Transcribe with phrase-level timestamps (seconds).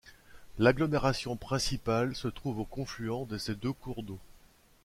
[0.57, 4.17] L'agglomération principale se trouve au confluent de ces deux cours d'eau.